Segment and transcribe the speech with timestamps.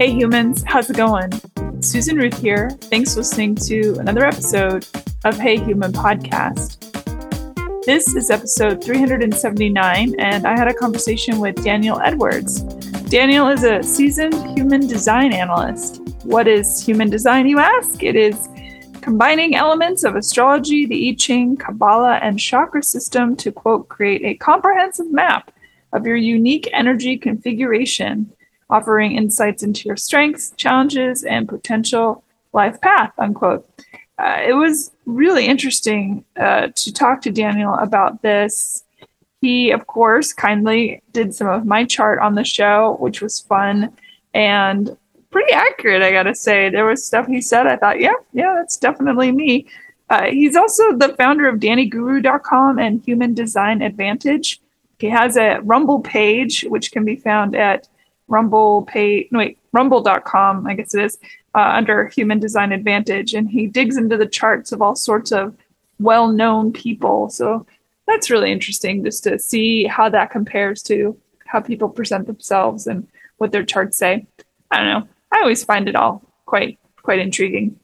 [0.00, 1.30] Hey humans, how's it going?
[1.82, 2.70] Susan Ruth here.
[2.70, 4.86] Thanks for listening to another episode
[5.26, 6.78] of Hey Human Podcast.
[7.84, 12.62] This is episode 379, and I had a conversation with Daniel Edwards.
[13.10, 16.00] Daniel is a seasoned human design analyst.
[16.24, 18.02] What is human design, you ask?
[18.02, 18.48] It is
[19.02, 24.32] combining elements of astrology, the I Ching, Kabbalah, and chakra system to quote, create a
[24.32, 25.52] comprehensive map
[25.92, 28.32] of your unique energy configuration
[28.70, 33.68] offering insights into your strengths, challenges, and potential life path, unquote.
[34.18, 38.84] Uh, it was really interesting uh, to talk to Daniel about this.
[39.40, 43.90] He, of course, kindly did some of my chart on the show, which was fun
[44.34, 44.96] and
[45.30, 46.68] pretty accurate, I gotta say.
[46.68, 49.66] There was stuff he said, I thought, yeah, yeah, that's definitely me.
[50.10, 54.60] Uh, he's also the founder of DannyGuru.com and Human Design Advantage.
[54.98, 57.88] He has a Rumble page, which can be found at
[58.30, 61.18] Rumble pay no wait Rumble.com I guess it is
[61.54, 65.56] uh, under Human Design Advantage, and he digs into the charts of all sorts of
[65.98, 67.28] well-known people.
[67.28, 67.66] So
[68.06, 73.06] that's really interesting just to see how that compares to how people present themselves and
[73.38, 74.26] what their charts say.
[74.70, 75.08] I don't know.
[75.32, 77.78] I always find it all quite quite intriguing.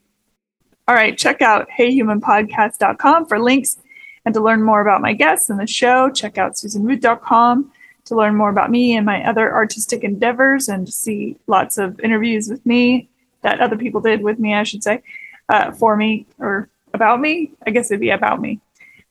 [0.87, 3.77] All right, check out heyhumanpodcast.com for links
[4.25, 6.09] and to learn more about my guests and the show.
[6.09, 7.71] Check out susanruth.com
[8.07, 11.99] to learn more about me and my other artistic endeavors and to see lots of
[11.99, 13.09] interviews with me
[13.41, 15.01] that other people did with me, I should say,
[15.49, 17.51] uh, for me or about me.
[17.65, 18.59] I guess it'd be about me.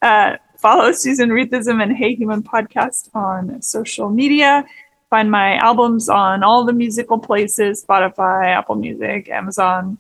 [0.03, 4.65] Uh, follow Susan Ruthism and Hey Human podcast on social media.
[5.11, 9.99] Find my albums on all the musical places Spotify, Apple Music, Amazon,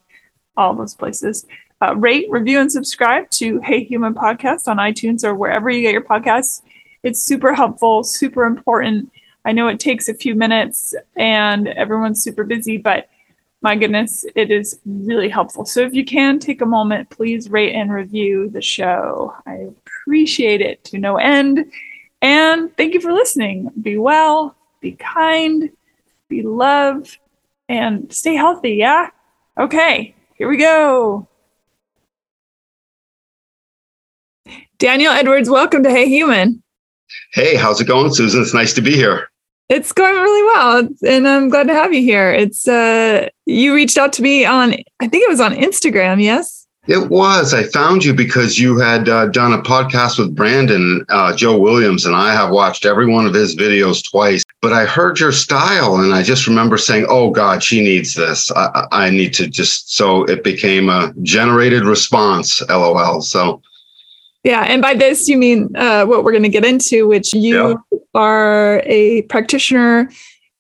[0.56, 1.47] all those places.
[1.80, 5.92] Uh, rate, review, and subscribe to Hey Human Podcast on iTunes or wherever you get
[5.92, 6.62] your podcasts.
[7.02, 9.11] It's super helpful, super important.
[9.44, 13.08] I know it takes a few minutes and everyone's super busy, but
[13.62, 15.64] my goodness, it is really helpful.
[15.64, 19.34] So if you can take a moment, please rate and review the show.
[19.46, 19.68] I
[20.05, 21.70] appreciate it to no end.
[22.23, 23.70] And thank you for listening.
[23.80, 25.70] Be well, be kind,
[26.28, 27.18] be love,
[27.68, 28.74] and stay healthy.
[28.74, 29.11] Yeah?
[29.58, 31.28] Okay, here we go.
[34.78, 36.63] Daniel Edwards, welcome to Hey Human.
[37.33, 38.42] Hey, how's it going, Susan?
[38.42, 39.30] It's nice to be here.
[39.68, 42.33] It's going really well, and I'm glad to have you here.
[42.33, 46.22] It's uh, you reached out to me on, I think it was on Instagram.
[46.22, 46.66] Yes.
[46.86, 47.52] It was.
[47.52, 52.06] I found you because you had uh, done a podcast with Brandon uh, Joe Williams,
[52.06, 54.45] and I have watched every one of his videos twice.
[54.62, 58.52] But I heard your style, and I just remember saying, "Oh God, she needs this.
[58.52, 62.62] I, I need to just." So it became a generated response.
[62.68, 63.20] LOL.
[63.20, 63.62] So
[64.46, 67.70] yeah, and by this you mean uh, what we're going to get into, which you
[67.90, 68.01] yeah.
[68.14, 70.08] are a practitioner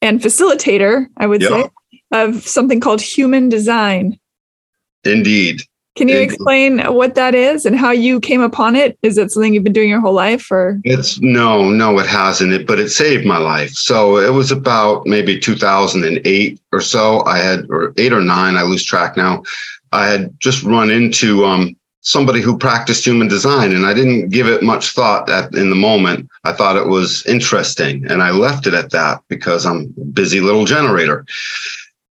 [0.02, 1.48] and facilitator, I would yeah.
[1.48, 1.70] say,
[2.10, 4.18] of something called human design.
[5.04, 5.62] Indeed.
[5.94, 6.24] Can you Indeed.
[6.24, 8.98] explain what that is and how you came upon it?
[9.02, 12.52] Is it something you've been doing your whole life, or it's no, no, it hasn't.
[12.52, 13.70] It, but it saved my life.
[13.70, 17.24] So it was about maybe 2008 or so.
[17.24, 19.44] I had, or eight or nine, I lose track now.
[19.92, 24.46] I had just run into um, somebody who practiced human design and I didn't give
[24.46, 26.30] it much thought at, in the moment.
[26.44, 30.64] I thought it was interesting and I left it at that because I'm busy little
[30.64, 31.26] generator.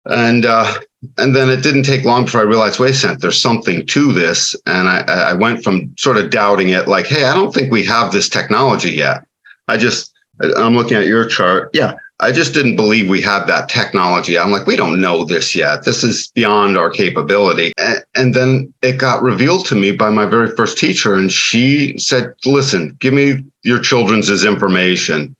[0.06, 0.78] And uh,
[1.18, 4.12] and then it didn't take long before I realized, wait a second, there's something to
[4.12, 4.54] this.
[4.64, 7.84] And I, I went from sort of doubting it, like, hey, I don't think we
[7.84, 9.26] have this technology yet.
[9.66, 10.12] I just
[10.56, 11.70] I'm looking at your chart.
[11.74, 14.38] Yeah, I just didn't believe we had that technology.
[14.38, 15.84] I'm like, we don't know this yet.
[15.84, 17.72] This is beyond our capability.
[18.14, 21.14] And then it got revealed to me by my very first teacher.
[21.14, 25.34] And she said, listen, give me your children's information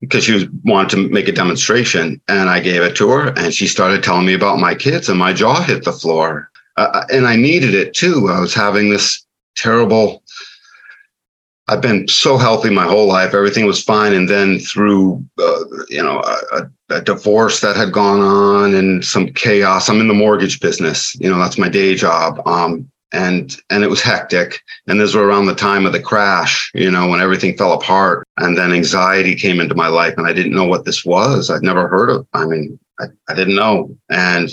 [0.00, 2.20] because she wanted to make a demonstration.
[2.28, 5.18] And I gave it to her and she started telling me about my kids and
[5.18, 6.50] my jaw hit the floor.
[6.76, 8.28] Uh, and I needed it too.
[8.28, 9.24] I was having this
[9.56, 10.21] terrible
[11.72, 13.32] I've been so healthy my whole life.
[13.32, 14.12] Everything was fine.
[14.12, 19.28] And then through, uh, you know, a, a, divorce that had gone on and some
[19.28, 21.16] chaos, I'm in the mortgage business.
[21.18, 22.46] You know, that's my day job.
[22.46, 24.60] Um, and, and it was hectic.
[24.86, 28.28] And this was around the time of the crash, you know, when everything fell apart.
[28.36, 31.48] And then anxiety came into my life and I didn't know what this was.
[31.48, 33.96] I'd never heard of, I mean, I, I didn't know.
[34.10, 34.50] And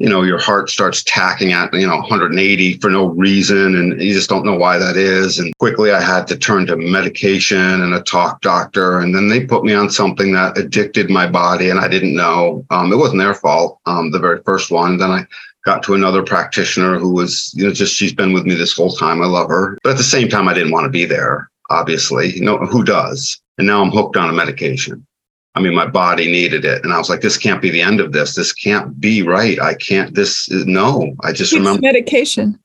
[0.00, 4.14] you know your heart starts tacking at you know 180 for no reason and you
[4.14, 5.38] just don't know why that is.
[5.38, 9.44] And quickly i had to turn to medication and a talk doctor and then they
[9.44, 12.66] put me on something that addicted my body and i didn't know.
[12.70, 14.96] Um, it wasn't their fault um, the very first one.
[14.96, 15.26] Then i
[15.66, 18.92] got to another practitioner who was you know just she's been with me this whole
[18.92, 19.22] time.
[19.22, 19.78] I love her.
[19.84, 22.34] But at the same time i didn't want to be there obviously.
[22.34, 23.40] You know who does?
[23.58, 25.06] And now i'm hooked on a medication
[25.54, 26.84] I mean, my body needed it.
[26.84, 28.34] And I was like, this can't be the end of this.
[28.34, 29.60] This can't be right.
[29.60, 31.14] I can't, this is no.
[31.22, 32.58] I just It's remember medication.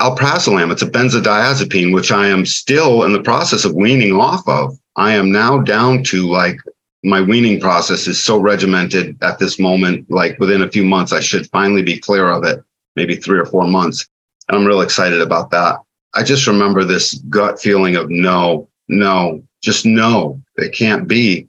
[0.00, 0.70] alprazolam.
[0.70, 4.78] It's a benzodiazepine, which I am still in the process of weaning off of.
[4.96, 6.58] I am now down to like
[7.02, 10.08] my weaning process is so regimented at this moment.
[10.10, 12.62] Like within a few months, I should finally be clear of it,
[12.96, 14.08] maybe three or four months.
[14.48, 15.78] And I'm real excited about that.
[16.14, 21.48] I just remember this gut feeling of no, no, just no, it can't be.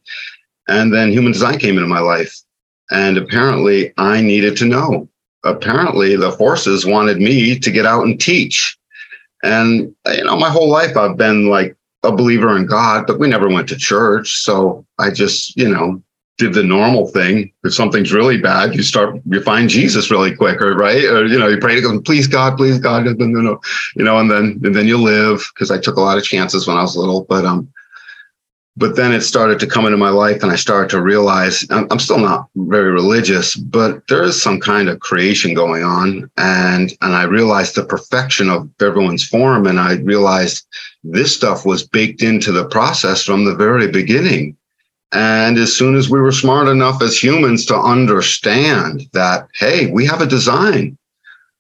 [0.68, 2.42] And then human design came into my life.
[2.92, 5.10] And apparently I needed to know.
[5.44, 8.78] Apparently the forces wanted me to get out and teach.
[9.44, 13.28] And, you know, my whole life I've been like a believer in God, but we
[13.28, 14.38] never went to church.
[14.38, 16.02] So I just, you know,
[16.38, 17.52] did the normal thing.
[17.64, 21.04] If something's really bad, you start, you find Jesus really quick, or right?
[21.06, 23.60] Or, you know, you pray to God, please God, please God, no,
[23.96, 26.68] you know, and then, and then you live because I took a lot of chances
[26.68, 27.72] when I was little, but, um,
[28.78, 32.00] but then it started to come into my life and I started to realize I'm,
[32.00, 36.30] still not very religious, but there is some kind of creation going on.
[36.38, 39.66] And, and I realized the perfection of everyone's form.
[39.66, 40.66] And I realized
[41.04, 44.58] this stuff was baked into the process from the very beginning.
[45.14, 50.06] And as soon as we were smart enough as humans to understand that, hey, we
[50.06, 50.98] have a design.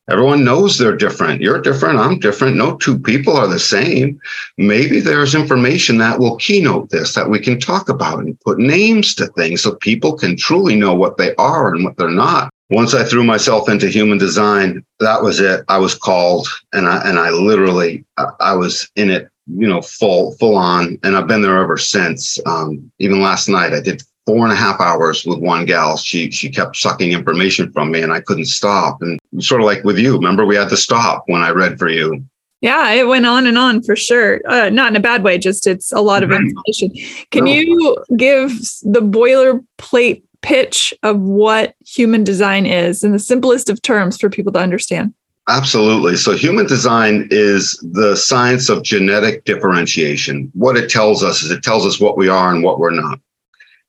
[0.09, 1.41] Everyone knows they're different.
[1.41, 1.97] You're different.
[1.97, 2.55] I'm different.
[2.55, 4.19] No two people are the same.
[4.57, 9.15] Maybe there's information that will keynote this that we can talk about and put names
[9.15, 12.51] to things so people can truly know what they are and what they're not.
[12.69, 15.63] Once I threw myself into human design, that was it.
[15.69, 18.05] I was called and I, and I literally,
[18.39, 22.39] I, was in it you know, full full on, and I've been there ever since.
[22.45, 25.97] Um, even last night, I did four and a half hours with one gal.
[25.97, 29.01] She she kept sucking information from me, and I couldn't stop.
[29.01, 31.89] And sort of like with you, remember we had to stop when I read for
[31.89, 32.23] you.
[32.61, 34.41] Yeah, it went on and on for sure.
[34.47, 36.91] Uh, not in a bad way, just it's a lot of information.
[37.29, 37.51] Can No.
[37.51, 38.49] you give
[38.81, 44.51] the boilerplate pitch of what human design is in the simplest of terms for people
[44.53, 45.13] to understand?
[45.47, 46.15] Absolutely.
[46.15, 50.49] So, human design is the science of genetic differentiation.
[50.55, 53.19] What it tells us is it tells us what we are and what we're not.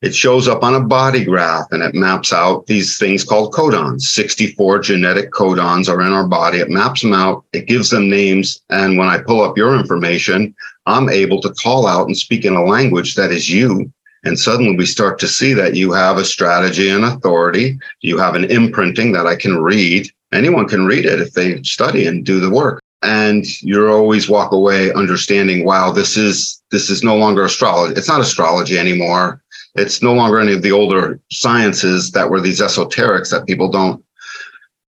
[0.02, 4.02] It shows up on a body graph and it maps out these things called codons.
[4.02, 6.58] 64 genetic codons are in our body.
[6.58, 8.60] It maps them out, it gives them names.
[8.68, 10.54] And when I pull up your information,
[10.84, 13.90] I'm able to call out and speak in a language that is you.
[14.24, 17.78] And suddenly we start to see that you have a strategy and authority.
[18.02, 22.06] You have an imprinting that I can read anyone can read it if they study
[22.06, 27.02] and do the work and you're always walk away understanding wow this is this is
[27.02, 29.42] no longer astrology it's not astrology anymore
[29.78, 34.02] it's no longer any of the older sciences that were these esoterics that people don't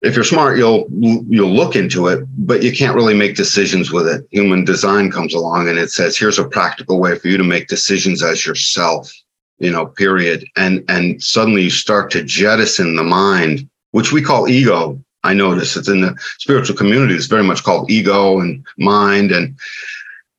[0.01, 4.07] if you're smart you'll you'll look into it but you can't really make decisions with
[4.07, 4.25] it.
[4.31, 7.67] Human design comes along and it says here's a practical way for you to make
[7.67, 9.11] decisions as yourself
[9.59, 10.45] you know period.
[10.55, 15.01] And and suddenly you start to jettison the mind which we call ego.
[15.23, 17.15] I notice it's in the spiritual community.
[17.15, 19.57] It's very much called ego and mind, and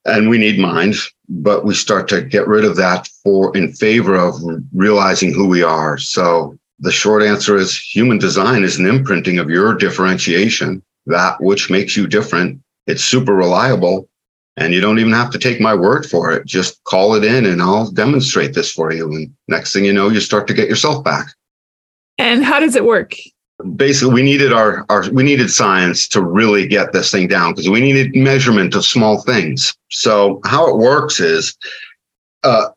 [0.05, 0.94] and we need mind,
[1.28, 4.34] but we start to get rid of that for in favor of
[4.75, 5.98] realizing who we are.
[5.98, 11.70] So the short answer is human design is an imprinting of your differentiation, that which
[11.70, 12.60] makes you different.
[12.86, 14.08] It's super reliable,
[14.56, 16.46] and you don't even have to take my word for it.
[16.46, 19.12] Just call it in, and I'll demonstrate this for you.
[19.12, 21.35] And next thing you know, you start to get yourself back
[22.18, 23.14] And how does it work?
[23.75, 27.69] Basically we needed our, our we needed science to really get this thing down because
[27.69, 29.75] we needed measurement of small things.
[29.91, 31.57] So how it works is
[32.45, 32.69] uh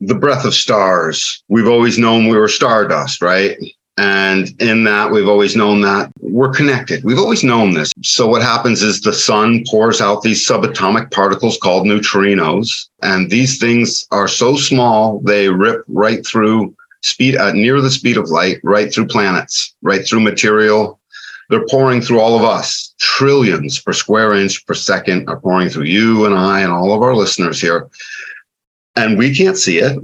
[0.00, 3.58] the breath of stars we've always known we were stardust right?
[3.98, 7.02] And in that we've always known that we're connected.
[7.02, 7.90] We've always known this.
[8.04, 13.58] So what happens is the sun pours out these subatomic particles called neutrinos and these
[13.58, 18.58] things are so small they rip right through speed at near the speed of light
[18.62, 21.00] right through planets right through material.
[21.50, 22.94] They're pouring through all of us.
[22.98, 27.02] Trillions per square inch per second are pouring through you and i and all of
[27.02, 27.88] our listeners here.
[28.96, 29.98] And we can't see it.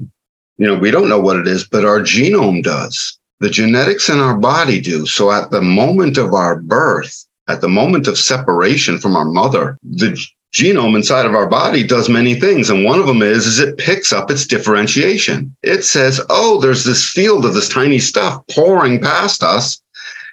[0.57, 3.19] You know we don't know what it is but our genome does.
[3.41, 5.07] The genetics in our body do.
[5.07, 9.79] So at the moment of our birth at the moment of separation from our mother
[9.83, 10.19] the
[10.55, 13.77] genome inside of our body does many things and one of them is is it
[13.77, 15.55] picks up its differentiation.
[15.63, 19.83] It says oh there's this field of this tiny stuff pouring past us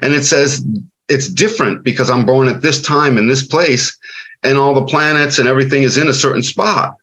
[0.02, 0.64] and it says
[1.10, 3.98] it's different because i'm born at this time in this place
[4.44, 6.96] and all the planets and everything is in a certain spot.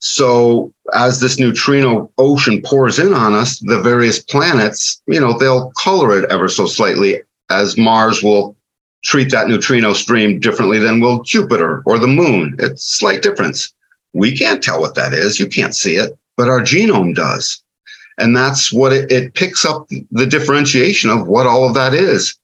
[0.00, 5.70] So as this neutrino ocean pours in on us the various planets you know they'll
[5.78, 8.56] color it ever so slightly as mars will
[9.04, 12.56] treat that neutrino stream differently than will Jupiter or the moon.
[12.58, 13.72] It's slight difference.
[14.12, 15.38] We can't tell what that is.
[15.38, 17.62] You can't see it, but our genome does.
[18.18, 22.34] And that's what it, it picks up the differentiation of what all of that is.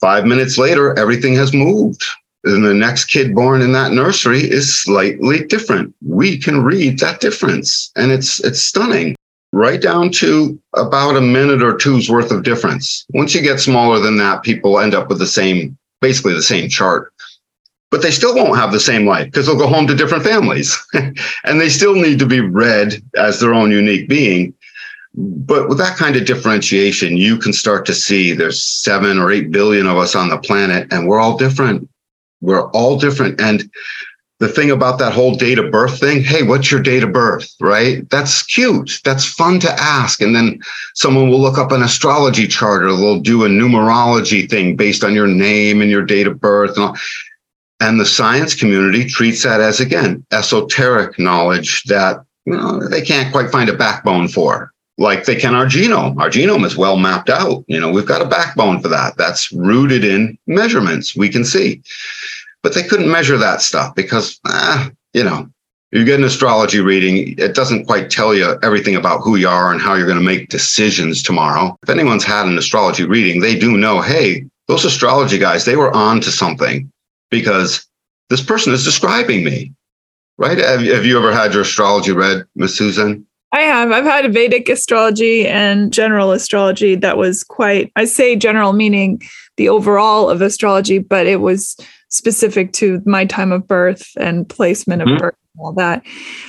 [0.00, 2.04] Five minutes later, everything has moved.
[2.44, 5.94] And the next kid born in that nursery is slightly different.
[6.02, 7.90] We can read that difference.
[7.96, 9.14] And it's it's stunning.
[9.52, 13.04] Right down to about a minute or two's worth of difference.
[13.10, 16.68] Once you get smaller than that, people end up with the same, basically the same
[16.68, 17.12] chart
[17.90, 20.78] but they still won't have the same life because they'll go home to different families
[21.44, 24.54] and they still need to be read as their own unique being
[25.14, 29.50] but with that kind of differentiation, you can start to see there's seven or eight
[29.50, 31.88] billion of us on the planet, and we're all different.
[32.40, 33.40] We're all different.
[33.40, 33.70] And
[34.40, 37.54] the thing about that whole date of birth thing, hey, what's your date of birth?
[37.60, 38.08] Right?
[38.08, 39.00] That's cute.
[39.04, 40.22] That's fun to ask.
[40.22, 40.60] And then
[40.94, 45.14] someone will look up an astrology chart or they'll do a numerology thing based on
[45.14, 46.76] your name and your date of birth.
[46.76, 46.96] And, all.
[47.80, 53.30] and the science community treats that as, again, esoteric knowledge that you know, they can't
[53.30, 56.18] quite find a backbone for like they can our genome.
[56.18, 57.64] Our genome is well mapped out.
[57.68, 59.16] You know, we've got a backbone for that.
[59.16, 61.82] That's rooted in measurements we can see.
[62.62, 65.48] But they couldn't measure that stuff because, ah, you know,
[65.92, 69.72] you get an astrology reading, it doesn't quite tell you everything about who you are
[69.72, 71.76] and how you're going to make decisions tomorrow.
[71.82, 75.94] If anyone's had an astrology reading, they do know, hey, those astrology guys, they were
[75.94, 76.90] on to something
[77.30, 77.86] because
[78.28, 79.72] this person is describing me,
[80.38, 80.58] right?
[80.58, 83.26] Have, have you ever had your astrology read, Miss Susan?
[83.52, 83.90] I have.
[83.90, 89.20] I've had a Vedic astrology and general astrology that was quite, I say general meaning
[89.56, 91.76] the overall of astrology, but it was
[92.10, 95.18] specific to my time of birth and placement of mm-hmm.
[95.18, 96.04] birth and all that.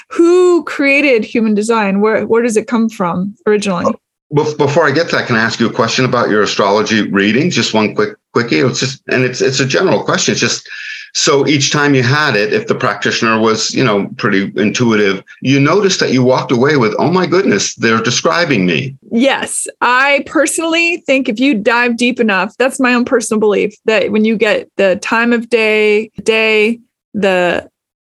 [0.10, 2.01] Who created human design?
[2.01, 3.94] Where, where does it come from originally?
[4.34, 7.50] Before I get to that, can I ask you a question about your astrology reading?
[7.50, 8.60] Just one quick quickie.
[8.60, 10.32] It's just, and it's it's a general question.
[10.32, 10.70] It's just
[11.13, 15.60] so each time you had it, if the practitioner was, you know, pretty intuitive, you
[15.60, 18.98] noticed that you walked away with, oh my goodness, they're describing me.
[19.12, 19.68] Yes.
[19.82, 24.25] I personally think if you dive deep enough, that's my own personal belief that when
[24.25, 26.80] you get the time of day, day,
[27.13, 27.70] the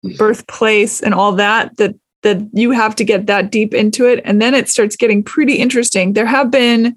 [0.04, 0.16] mm.
[0.16, 4.20] birthplace and all that, that that you have to get that deep into it.
[4.24, 6.14] And then it starts getting pretty interesting.
[6.14, 6.96] There have been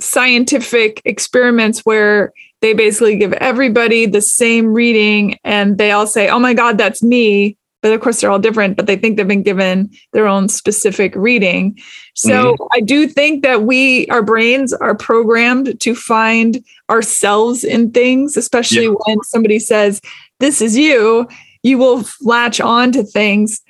[0.00, 6.38] scientific experiments where they basically give everybody the same reading and they all say, oh
[6.38, 7.56] my God, that's me.
[7.80, 11.14] But of course, they're all different, but they think they've been given their own specific
[11.14, 11.78] reading.
[12.14, 12.64] So mm-hmm.
[12.72, 18.86] I do think that we, our brains are programmed to find ourselves in things, especially
[18.86, 18.94] yeah.
[19.06, 20.00] when somebody says,
[20.40, 21.28] this is you,
[21.62, 23.60] you will latch on to things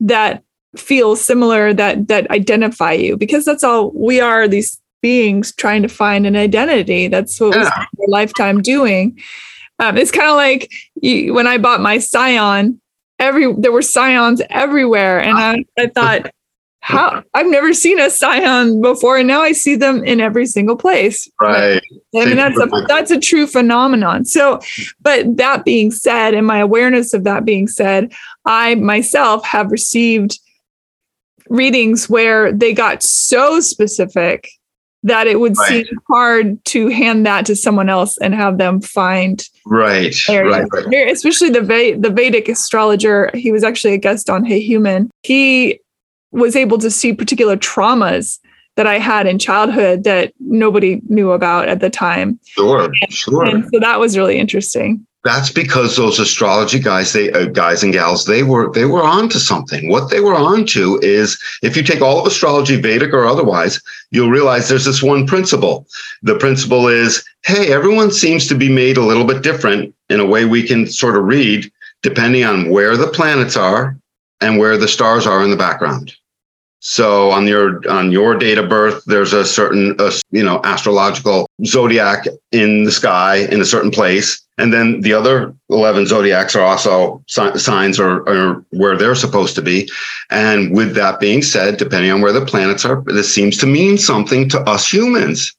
[0.00, 0.42] that
[0.76, 5.88] feel similar that that identify you because that's all we are these beings trying to
[5.88, 7.08] find an identity.
[7.08, 7.62] That's what yeah.
[7.62, 9.18] we spent our lifetime doing.
[9.78, 10.70] Um, it's kind of like
[11.02, 12.80] you, when I bought my Scion.
[13.18, 16.30] Every there were Scions everywhere, and I, I thought,
[16.80, 20.76] how I've never seen a Scion before, and now I see them in every single
[20.76, 21.26] place.
[21.40, 21.82] Right.
[22.14, 24.26] I mean, that's a that's a true phenomenon.
[24.26, 24.60] So,
[25.00, 28.12] but that being said, and my awareness of that being said,
[28.44, 30.38] I myself have received
[31.48, 34.48] readings where they got so specific
[35.06, 35.86] that it would right.
[35.86, 41.10] seem hard to hand that to someone else and have them find right right, right.
[41.10, 45.80] especially the the Vedic astrologer he was actually a guest on Hey Human he
[46.32, 48.38] was able to see particular traumas
[48.76, 52.38] that I had in childhood that nobody knew about at the time.
[52.44, 53.44] Sure, and, sure.
[53.44, 57.92] And so that was really interesting that's because those astrology guys they uh, guys and
[57.92, 59.90] gals they were they were on to something.
[59.90, 63.82] What they were on to is if you take all of astrology vedic or otherwise
[64.10, 65.86] you'll realize there's this one principle.
[66.22, 70.26] The principle is hey everyone seems to be made a little bit different in a
[70.26, 71.70] way we can sort of read
[72.02, 73.98] depending on where the planets are
[74.40, 76.14] and where the stars are in the background.
[76.80, 81.48] So on your on your date of birth, there's a certain uh, you know astrological
[81.64, 86.64] zodiac in the sky in a certain place, and then the other 11 zodiacs are
[86.64, 89.88] also signs or, where they're supposed to be.
[90.30, 93.98] And with that being said, depending on where the planets are, this seems to mean
[93.98, 95.54] something to us humans.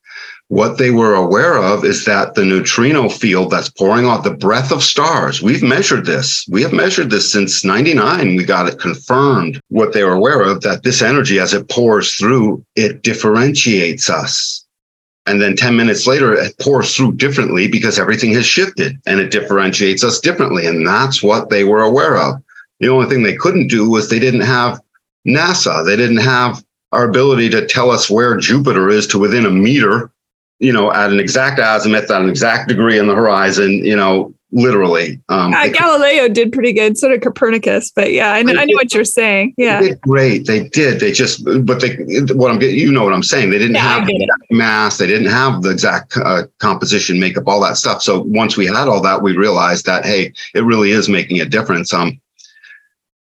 [0.50, 4.72] What they were aware of is that the neutrino field that's pouring off the breath
[4.72, 6.46] of stars, we've measured this.
[6.50, 8.38] We have measured this since 99.
[8.38, 9.60] We got it confirmed.
[9.68, 14.66] What they were aware of that this energy, as it pours through, it differentiates us
[15.27, 19.31] and then 10 minutes later, it pours through differently because everything has shifted and it
[19.31, 20.65] differentiates us differently.
[20.65, 22.41] And that's what they were aware of.
[22.79, 24.81] The only thing they couldn't do was they didn't have
[25.27, 25.86] NASA.
[25.86, 30.12] They didn't have our ability to tell us where Jupiter is to within a meter,
[30.60, 34.34] you know, at an exact azimuth, at an exact degree in the horizon, you know,
[34.51, 35.22] literally.
[35.30, 37.92] Um, uh, Galileo did pretty good, so did Copernicus.
[37.92, 39.54] But yeah, I, know, I know what you're saying.
[39.58, 40.46] Yeah, they great.
[40.46, 41.00] They did.
[41.00, 41.98] They just, but they,
[42.34, 43.50] what I'm getting, you know what I'm saying.
[43.50, 44.98] They didn't yeah, have the mass.
[44.98, 48.01] They didn't have the exact uh, composition, makeup, all that stuff.
[48.01, 51.46] So once we had all that, we realized that hey, it really is making a
[51.46, 51.94] difference.
[51.94, 52.20] Um,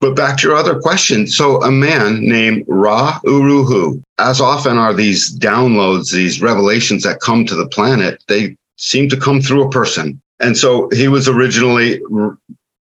[0.01, 1.27] but back to your other question.
[1.27, 7.21] So a man named Ra Uru Hu, as often are these downloads, these revelations that
[7.21, 10.21] come to the planet, they seem to come through a person.
[10.45, 12.37] And so he was originally R-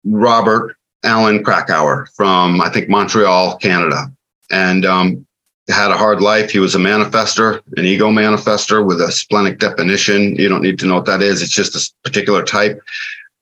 [0.05, 4.13] Robert Alan Krakower from, I think, Montreal, Canada.
[4.51, 5.27] And um,
[5.69, 6.51] had a hard life.
[6.51, 10.35] He was a manifester, an ego manifester with a splenic definition.
[10.35, 11.41] You don't need to know what that is.
[11.41, 12.83] It's just a particular type.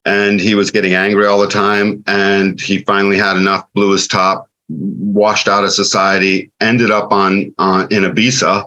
[0.04, 2.04] And he was getting angry all the time.
[2.06, 7.54] And he finally had enough, blew his top, washed out of society, ended up on,
[7.58, 8.66] on in Ibiza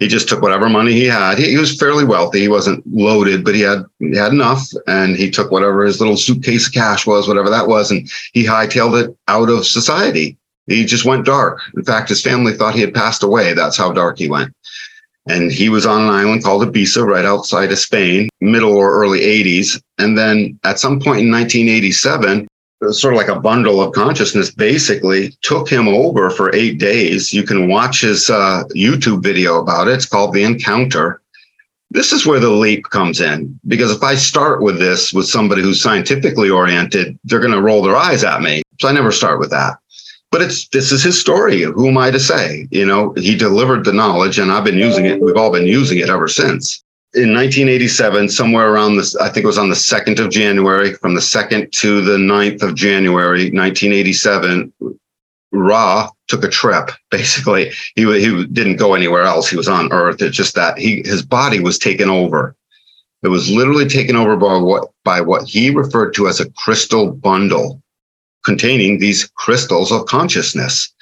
[0.00, 1.38] he just took whatever money he had.
[1.38, 2.40] He, he, was fairly wealthy.
[2.40, 6.16] He wasn't loaded, but he had he had enough, and he took whatever his little
[6.16, 10.38] suitcase of cash was, whatever that was, and he hightailed it out of society.
[10.66, 11.60] He just went dark.
[11.76, 13.52] In fact, his family thought he had passed away.
[13.52, 14.54] That's how dark he went.
[15.28, 19.20] And he was on an island called Ibiza, right outside of Spain, middle or early
[19.20, 19.80] 80s.
[19.98, 22.48] And then at some point in 1987,
[22.88, 27.32] sort of like a bundle of consciousness basically took him over for eight days.
[27.32, 29.94] You can watch his uh, youtube video about it.
[29.94, 31.20] It's called the encounter.
[31.90, 35.60] This is where the leap comes in because if i start with this with somebody
[35.60, 38.62] who's scientifically oriented they're going to roll their eyes at me.
[38.80, 39.78] So i never start with that.
[40.30, 41.62] But it's this is his story.
[41.62, 42.68] Who am i to say?
[42.70, 45.20] You know he delivered the knowledge and i've been using it.
[45.20, 49.48] We've all been using it ever since in 1987, somewhere around this, I think it
[49.48, 54.72] was on the 2nd of January, from the 2nd to the 9th of January, 1987,
[55.50, 56.90] Ra took a trip.
[57.10, 59.50] Basically, he, he didn't go anywhere else.
[59.50, 60.22] He was on Earth.
[60.22, 62.54] It's just that he his body was taken over.
[63.24, 67.10] It was literally taken over by what by what he referred to as a crystal
[67.10, 67.82] bundle,
[68.44, 70.94] containing these crystals of consciousness,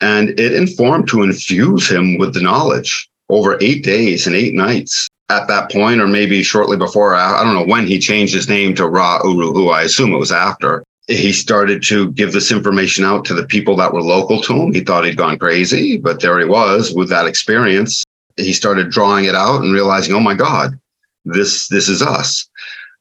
[0.00, 5.09] and it informed to infuse him with the knowledge over eight days and eight nights
[5.30, 7.14] at that point, or maybe shortly before.
[7.14, 9.68] I don't know when he changed his name to Ra Uru Hu.
[9.68, 10.84] I assume it was after.
[11.06, 14.72] He started to give this information out to the people that were local to him.
[14.72, 18.04] He thought he'd gone crazy, but there he was with that experience.
[18.36, 20.78] He started drawing it out and realizing, oh my God,
[21.24, 22.48] this this is us.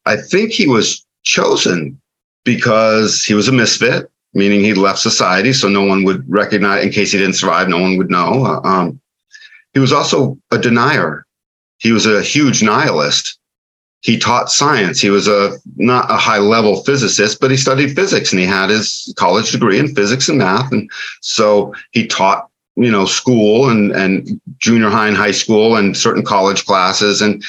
[0.05, 1.99] I think he was chosen
[2.45, 6.83] because he was a misfit, meaning he left society, so no one would recognize.
[6.83, 8.61] In case he didn't survive, no one would know.
[8.63, 8.99] Um,
[9.73, 11.25] he was also a denier
[11.79, 13.37] he was a huge nihilist.
[14.01, 15.01] He taught science.
[15.01, 18.69] He was a not a high level physicist, but he studied physics and he had
[18.69, 20.71] his college degree in physics and math.
[20.71, 20.89] And
[21.21, 26.23] so he taught, you know, school and, and junior high and high school and certain
[26.23, 27.43] college classes and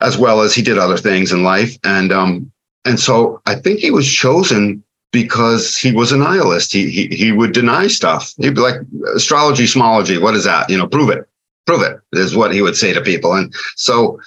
[0.00, 1.76] as well as he did other things in life.
[1.82, 2.52] And um,
[2.84, 6.72] and so I think he was chosen because he was a nihilist.
[6.72, 8.32] He he he would deny stuff.
[8.38, 8.76] He'd be like
[9.14, 10.22] astrology, smology.
[10.22, 10.70] What is that?
[10.70, 11.29] You know, prove it
[11.66, 13.34] prove it is what he would say to people.
[13.34, 14.18] And so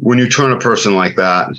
[0.00, 1.56] when you turn a person like that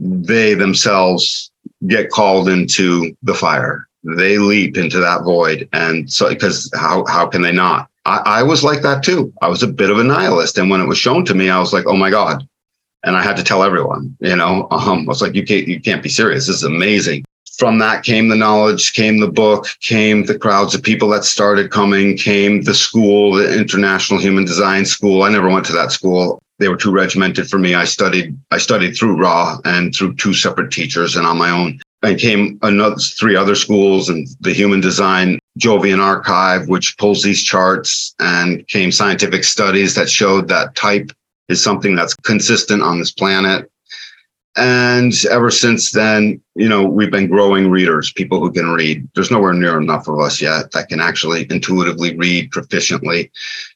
[0.00, 1.50] they themselves
[1.86, 3.86] get called into the fire.
[4.02, 7.88] They leap into that void and so because how how can they not?
[8.06, 9.32] I, I was like that too.
[9.42, 11.58] I was a bit of a nihilist and when it was shown to me i
[11.58, 12.48] was like oh my god.
[13.04, 14.68] And i had to tell everyone you know?
[14.70, 16.46] Um, i was like you can't you can't be serious.
[16.46, 17.24] This is amazing
[17.60, 21.70] from that came the knowledge, came the book, came the crowds of people that started
[21.70, 25.22] coming, came the school, the International Human Design School.
[25.22, 26.40] I never went to that school.
[26.58, 27.74] They were too regimented for me.
[27.74, 31.78] I studied, I studied through Ra and through two separate teachers and on my own.
[32.02, 37.42] And came another three other schools and the Human Design Jovian Archive, which pulls these
[37.42, 41.12] charts, and came scientific studies that showed that type
[41.50, 43.70] is something that's consistent on this planet
[44.56, 49.08] and ever since then, you know, we've been growing readers, people who can read.
[49.14, 53.30] There's nowhere near enough of us yet that can actually intuitively read proficiently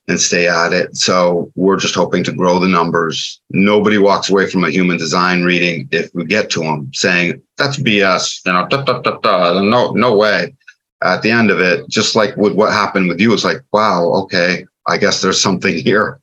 [0.09, 0.97] and stay at it.
[0.97, 3.41] So we're just hoping to grow the numbers.
[3.51, 7.79] Nobody walks away from a human design reading if we get to them saying, that's
[7.79, 9.61] BS, you know, da, da, da, da.
[9.61, 10.57] no, no way.
[11.03, 14.07] At the end of it, just like with what happened with you, it's like, wow,
[14.25, 16.21] okay, I guess there's something here.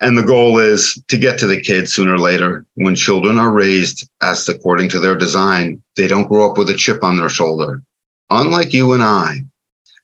[0.00, 2.66] And the goal is to get to the kids sooner or later.
[2.74, 6.74] When children are raised as according to their design, they don't grow up with a
[6.74, 7.82] chip on their shoulder.
[8.30, 9.36] Unlike you and I,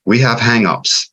[0.05, 1.09] we have hangups.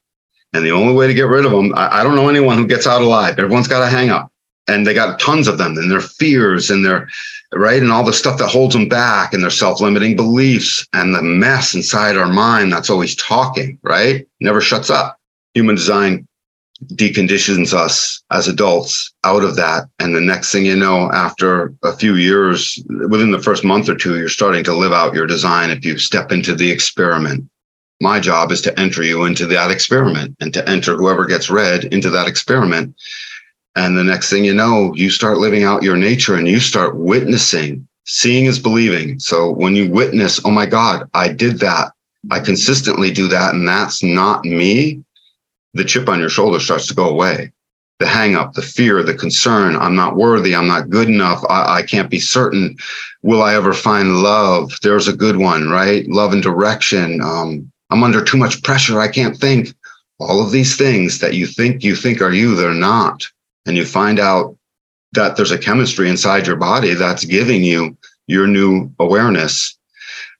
[0.53, 2.67] And the only way to get rid of them, I, I don't know anyone who
[2.67, 3.39] gets out alive.
[3.39, 4.33] Everyone's got a hang up.
[4.69, 7.09] And they got tons of them and their fears and their
[7.55, 11.23] right and all the stuff that holds them back and their self-limiting beliefs and the
[11.23, 14.29] mess inside our mind that's always talking, right?
[14.41, 15.19] Never shuts up.
[15.55, 16.28] Human design
[16.87, 19.89] deconditions us as adults out of that.
[19.99, 23.97] And the next thing you know, after a few years, within the first month or
[23.97, 27.49] two, you're starting to live out your design if you step into the experiment.
[28.01, 31.85] My job is to enter you into that experiment and to enter whoever gets read
[31.87, 32.95] into that experiment.
[33.75, 36.97] And the next thing you know, you start living out your nature and you start
[36.97, 37.87] witnessing.
[38.05, 39.19] Seeing is believing.
[39.19, 41.93] So when you witness, oh my God, I did that.
[42.31, 43.55] I consistently do that.
[43.55, 45.03] And that's not me
[45.75, 47.53] the chip on your shoulder starts to go away.
[47.99, 51.79] The hang up, the fear, the concern, I'm not worthy, I'm not good enough, I,
[51.79, 52.77] I can't be certain.
[53.23, 54.73] Will I ever find love?
[54.83, 56.07] There's a good one, right?
[56.09, 57.21] Love and direction.
[57.21, 59.75] Um, I'm under too much pressure, I can't think.
[60.21, 63.25] All of these things that you think you think are you, they're not.
[63.67, 64.57] And you find out
[65.13, 69.79] that there's a chemistry inside your body that's giving you your new awareness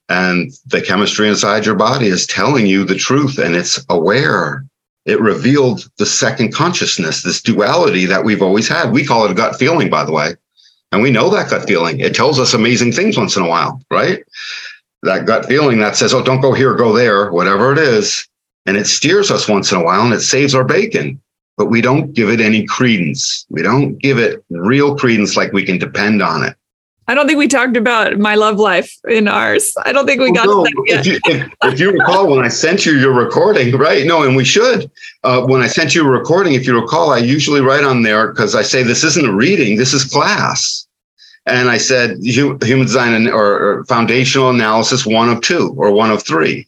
[0.09, 4.65] and the chemistry inside your body is telling you the truth and it's aware
[5.09, 8.91] it revealed the second consciousness, this duality that we've always had.
[8.91, 10.35] We call it a gut feeling, by the way.
[10.91, 11.99] And we know that gut feeling.
[11.99, 14.23] It tells us amazing things once in a while, right?
[15.03, 18.27] That gut feeling that says, oh, don't go here, go there, whatever it is.
[18.65, 21.21] And it steers us once in a while and it saves our bacon.
[21.57, 23.45] But we don't give it any credence.
[23.49, 26.55] We don't give it real credence like we can depend on it.
[27.09, 29.73] I don't think we talked about my love life in ours.
[29.83, 30.83] I don't think we got oh, no.
[30.85, 34.05] If you, if, if you, recall, when I sent you your recording, right?
[34.05, 34.91] No, and we should.
[35.23, 38.27] Uh, when I sent you a recording, if you recall, I usually write on there
[38.27, 40.87] because I say this isn't a reading, this is class.
[41.47, 46.21] And I said human design or, or foundational analysis one of two or one of
[46.21, 46.67] three.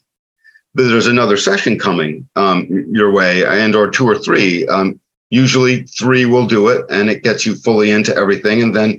[0.74, 4.66] But there's another session coming um, your way, and or two or three.
[4.66, 4.98] Um,
[5.30, 8.60] usually three will do it, and it gets you fully into everything.
[8.60, 8.98] And then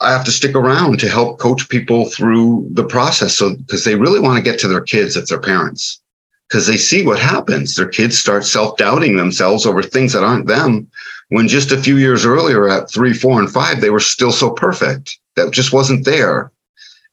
[0.00, 3.34] I have to stick around to help coach people through the process.
[3.34, 6.00] So, because they really want to get to their kids if they're parents,
[6.48, 7.74] because they see what happens.
[7.74, 10.88] Their kids start self doubting themselves over things that aren't them.
[11.30, 14.50] When just a few years earlier at three, four, and five, they were still so
[14.50, 15.18] perfect.
[15.36, 16.52] That just wasn't there.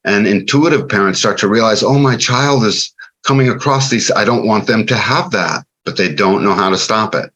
[0.03, 2.93] And intuitive parents start to realize, oh, my child is
[3.23, 4.11] coming across these.
[4.11, 7.31] I don't want them to have that, but they don't know how to stop it.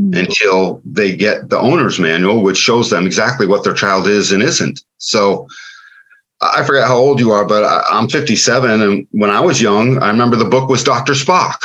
[0.00, 0.20] Mm-hmm.
[0.20, 4.42] until they get the owner's manual, which shows them exactly what their child is and
[4.42, 4.82] isn't.
[4.96, 5.46] So
[6.40, 8.80] I forget how old you are, but I'm 57.
[8.80, 11.12] And when I was young, I remember the book was Dr.
[11.12, 11.62] Spock.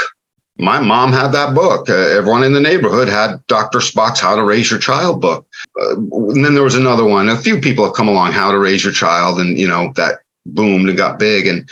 [0.60, 1.90] My mom had that book.
[1.90, 3.80] Uh, everyone in the neighborhood had Dr.
[3.80, 5.48] Spock's How to Raise Your Child book.
[5.80, 7.30] Uh, and then there was another one.
[7.30, 10.20] A few people have come along, How to Raise Your Child, and you know that
[10.46, 11.48] boomed and got big.
[11.48, 11.70] And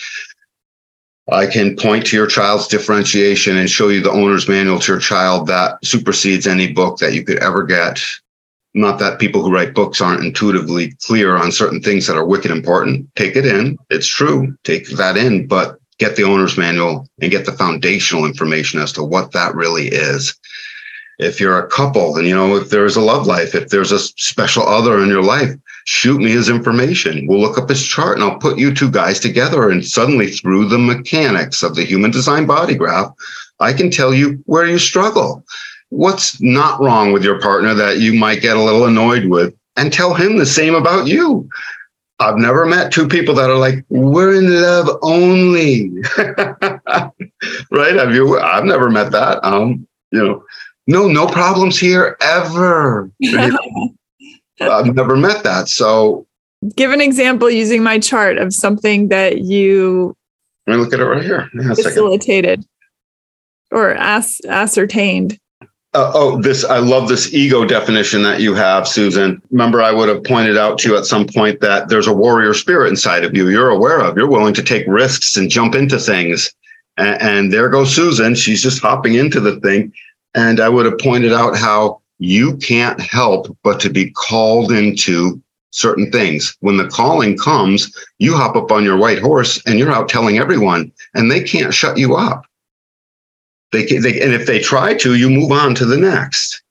[1.31, 5.01] I can point to your child's differentiation and show you the owner's manual to your
[5.01, 7.99] child that supersedes any book that you could ever get.
[8.75, 12.51] Not that people who write books aren't intuitively clear on certain things that are wicked
[12.51, 13.07] important.
[13.15, 13.77] Take it in.
[13.89, 14.55] It's true.
[14.63, 19.03] Take that in, but get the owner's manual and get the foundational information as to
[19.03, 20.37] what that really is.
[21.17, 23.99] If you're a couple and, you know, if there's a love life, if there's a
[23.99, 25.51] special other in your life,
[25.85, 27.27] shoot me his information.
[27.27, 29.69] We'll look up his chart and I'll put you two guys together.
[29.69, 33.13] And suddenly, through the mechanics of the human design body graph,
[33.59, 35.45] I can tell you where you struggle.
[35.89, 39.93] What's not wrong with your partner that you might get a little annoyed with, and
[39.93, 41.47] tell him the same about you.
[42.19, 45.91] I've never met two people that are like, we're in love only.
[46.17, 47.95] right?
[47.95, 48.39] Have you?
[48.39, 49.43] I've never met that.
[49.43, 50.43] Um, you know,
[50.87, 53.11] no, no problems here ever.
[54.59, 55.67] I've never met that.
[55.67, 56.25] So
[56.75, 60.15] give an example using my chart of something that you
[60.67, 61.49] let me look at it right here.
[61.75, 62.65] Facilitated
[63.71, 65.39] or as- ascertained.
[65.93, 69.41] Uh, oh, this, I love this ego definition that you have, Susan.
[69.49, 72.53] Remember, I would have pointed out to you at some point that there's a warrior
[72.53, 73.47] spirit inside of you.
[73.47, 76.53] You're aware of, you're willing to take risks and jump into things.
[76.97, 78.35] And, and there goes Susan.
[78.35, 79.93] She's just hopping into the thing.
[80.35, 85.41] And I would have pointed out how you can't help but to be called into
[85.71, 86.55] certain things.
[86.59, 90.37] When the calling comes, you hop up on your white horse and you're out telling
[90.37, 92.45] everyone, and they can't shut you up.
[93.71, 96.61] They, they and if they try to, you move on to the next.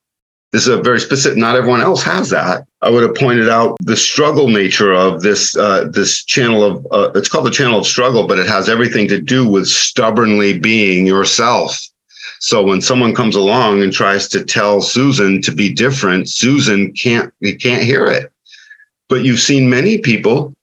[0.53, 1.37] This is a very specific.
[1.37, 2.64] Not everyone else has that.
[2.81, 6.87] I would have pointed out the struggle nature of this uh, this channel of.
[6.92, 10.59] Uh, it's called the channel of struggle, but it has everything to do with stubbornly
[10.59, 11.88] being yourself
[12.44, 17.33] so when someone comes along and tries to tell Susan to be different, Susan can't
[17.40, 18.30] you can't hear it.
[19.09, 20.54] But you've seen many people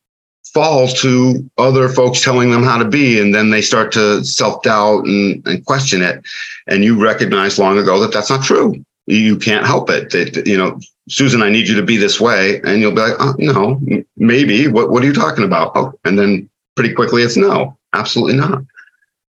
[0.53, 4.61] fall to other folks telling them how to be, and then they start to self
[4.61, 6.23] doubt and, and question it.
[6.67, 8.75] And you recognize long ago that that's not true.
[9.07, 10.11] You can't help it.
[10.11, 13.15] That you know, Susan, I need you to be this way, and you'll be like,
[13.17, 13.81] oh, no,
[14.17, 14.67] maybe.
[14.67, 15.71] What What are you talking about?
[15.73, 18.61] Oh, and then pretty quickly, it's no, absolutely not.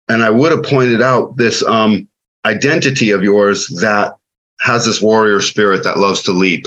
[0.09, 2.07] And I would have pointed out this um,
[2.47, 4.17] identity of yours that
[4.61, 6.67] has this warrior spirit that loves to leap.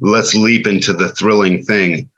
[0.00, 2.08] Let's leap into the thrilling thing.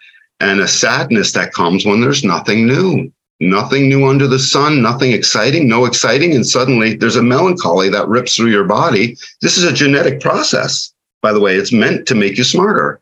[0.40, 5.12] And a sadness that comes when there's nothing new, nothing new under the sun, nothing
[5.12, 6.34] exciting, no exciting.
[6.34, 9.16] And suddenly there's a melancholy that rips through your body.
[9.40, 10.92] This is a genetic process.
[11.22, 13.00] By the way, it's meant to make you smarter.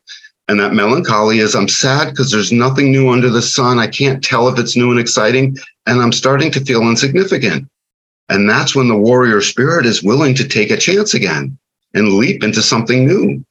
[0.49, 3.79] And that melancholy is I'm sad because there's nothing new under the sun.
[3.79, 5.57] I can't tell if it's new and exciting.
[5.87, 7.69] And I'm starting to feel insignificant.
[8.31, 11.59] And that's when the warrior spirit is willing to take a chance again
[11.95, 13.45] and leap into something new.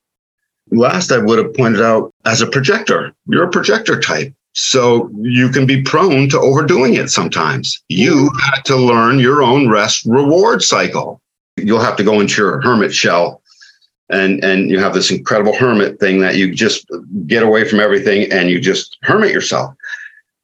[0.71, 4.33] Last, I would have pointed out as a projector, you're a projector type.
[4.53, 7.81] So you can be prone to overdoing it sometimes.
[7.89, 11.21] You had to learn your own rest reward cycle.
[11.57, 13.41] You'll have to go into your hermit shell
[14.09, 16.89] and and you have this incredible hermit thing that you just
[17.27, 19.73] get away from everything and you just hermit yourself.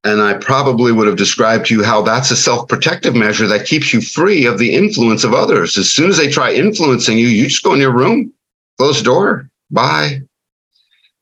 [0.05, 3.65] And I probably would have described to you how that's a self protective measure that
[3.65, 5.77] keeps you free of the influence of others.
[5.79, 8.31] As soon as they try influencing you, you just go in your room,
[8.77, 10.21] close the door, bye.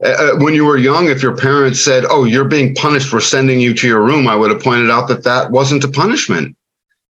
[0.04, 3.22] Uh, uh, when you were young, if your parents said, Oh, you're being punished for
[3.22, 6.58] sending you to your room, I would have pointed out that that wasn't a punishment.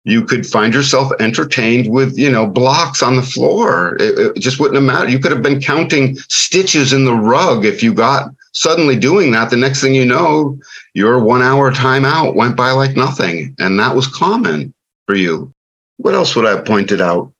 [0.04, 3.96] You could find yourself entertained with, you know, blocks on the floor.
[3.96, 5.10] It, it just wouldn't have mattered.
[5.10, 9.50] You could have been counting stitches in the rug if you got suddenly doing that,
[9.50, 10.58] the next thing you know,
[10.94, 13.54] your one hour timeout went by like nothing.
[13.58, 14.72] And that was common
[15.06, 15.52] for you.
[15.98, 17.30] What else would I have pointed out?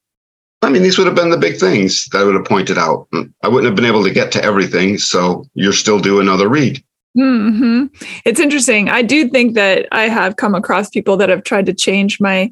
[0.61, 3.09] I mean, these would have been the big things that I would have pointed out.
[3.42, 4.98] I wouldn't have been able to get to everything.
[4.98, 6.85] So you're still due another read.
[7.14, 7.87] hmm
[8.26, 8.90] It's interesting.
[8.90, 12.50] I do think that I have come across people that have tried to change my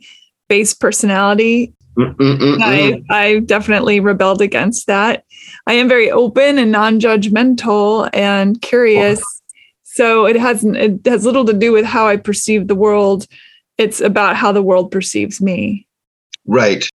[0.49, 5.25] base personality I, I definitely rebelled against that.
[5.67, 9.21] I am very open and non-judgmental and curious.
[9.21, 9.31] Oh.
[9.85, 13.27] So it has it has little to do with how I perceive the world.
[13.79, 15.87] It's about how the world perceives me.
[16.47, 16.89] Right.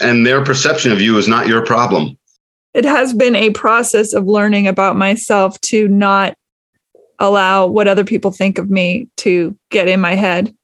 [0.00, 2.18] And their perception of you is not your problem.
[2.74, 6.34] It has been a process of learning about myself to not
[7.18, 10.54] allow what other people think of me to get in my head.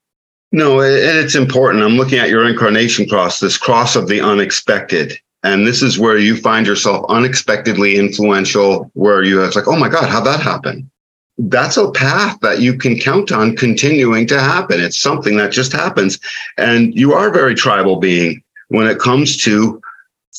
[0.52, 1.82] No, and it's important.
[1.82, 5.18] I'm looking at your incarnation cross, this cross of the unexpected.
[5.44, 9.88] And this is where you find yourself unexpectedly influential, where you have like, oh my
[9.88, 10.90] God, how'd that happen?
[11.36, 14.80] That's a path that you can count on continuing to happen.
[14.80, 16.18] It's something that just happens.
[16.56, 19.80] And you are a very tribal being when it comes to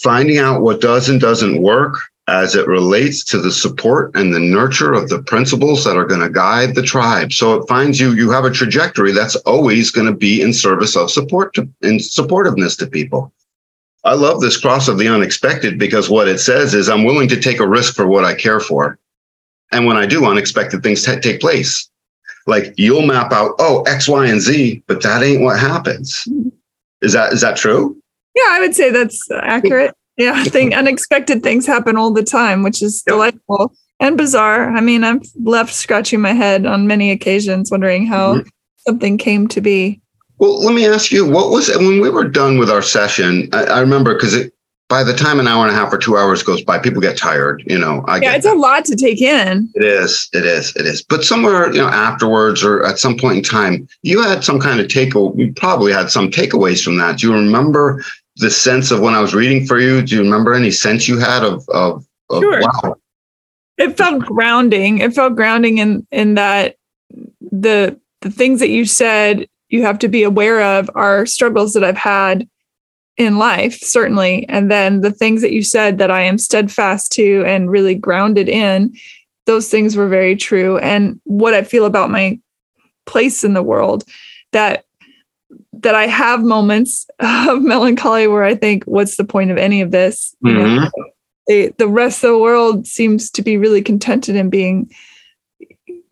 [0.02, 1.96] finding out what does and doesn't work,
[2.28, 6.22] as it relates to the support and the nurture of the principles that are going
[6.22, 7.32] to guide the tribe.
[7.32, 10.96] So it finds you, you have a trajectory that's always going to be in service
[10.96, 13.32] of support to, in supportiveness to people.
[14.06, 17.39] I love this cross of the unexpected because what it says is I'm willing to
[17.39, 19.00] take a risk for what I care for.
[19.72, 21.89] And when I do, unexpected things t- take place.
[22.46, 26.28] Like you'll map out, oh, X, Y, and Z, but that ain't what happens.
[27.02, 27.98] Is that is that true?
[28.36, 29.96] Yeah, I would say that's accurate.
[30.18, 34.70] Yeah, I think unexpected things happen all the time, which is delightful and bizarre.
[34.70, 38.48] I mean, I'm left scratching my head on many occasions, wondering how mm-hmm.
[38.88, 40.02] something came to be.
[40.38, 43.50] Well, let me ask you, what was when we were done with our session?
[43.54, 44.50] I, I remember because
[44.88, 47.17] by the time an hour and a half or two hours goes by, people get
[47.17, 47.63] tired.
[47.65, 48.56] You know, I yeah, it's that.
[48.56, 49.69] a lot to take in.
[49.74, 51.02] It is, it is, it is.
[51.02, 54.80] But somewhere, you know, afterwards or at some point in time, you had some kind
[54.80, 55.13] of take.
[55.13, 57.19] You probably had some takeaways from that.
[57.19, 58.04] Do you remember
[58.38, 60.02] the sense of when I was reading for you?
[60.02, 62.62] Do you remember any sense you had of of, of sure.
[62.62, 62.95] wow?
[63.78, 65.00] It felt grounding.
[65.00, 66.76] It felt grounding in in that
[67.39, 71.84] the the things that you said you have to be aware of are struggles that
[71.84, 72.48] I've had
[73.18, 74.48] in life, certainly.
[74.48, 78.48] And then the things that you said that I am steadfast to and really grounded
[78.50, 78.96] in,
[79.46, 80.78] those things were very true.
[80.80, 82.40] And what I feel about my
[83.06, 84.06] place in the world,
[84.52, 84.86] that
[85.74, 89.92] that I have moments of melancholy where I think, what's the point of any of
[89.92, 90.36] this?
[90.44, 90.58] Mm-hmm.
[90.58, 90.90] You know,
[91.48, 94.90] the, the rest of the world seems to be really contented in being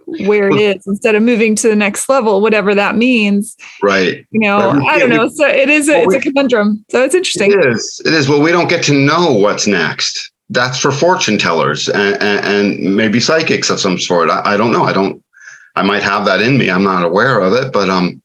[0.05, 3.55] where it is instead of moving to the next level, whatever that means.
[3.81, 4.25] Right.
[4.31, 5.29] You know, I don't know.
[5.29, 6.85] So it is a, it's a conundrum.
[6.89, 7.51] So it's interesting.
[7.51, 8.01] It is.
[8.05, 8.29] It is.
[8.29, 10.31] Well, we don't get to know what's next.
[10.49, 14.29] That's for fortune tellers and, and, and maybe psychics of some sort.
[14.29, 14.83] I, I don't know.
[14.83, 15.23] I don't.
[15.75, 16.69] I might have that in me.
[16.69, 18.21] I'm not aware of it, but um,